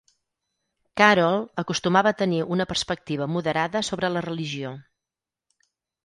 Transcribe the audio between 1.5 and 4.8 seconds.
acostumava a tenir una perspectiva moderada sobre la religió.